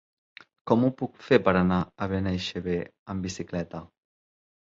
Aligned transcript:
Com 0.69 0.85
ho 0.85 0.87
puc 1.01 1.19
fer 1.25 1.37
per 1.47 1.51
anar 1.59 1.77
a 1.83 2.07
Benaixeve 2.13 2.77
amb 3.15 3.27
bicicleta? 3.27 3.83